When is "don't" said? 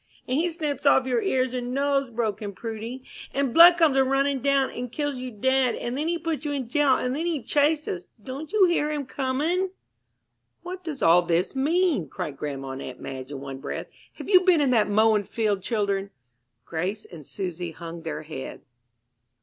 8.23-8.51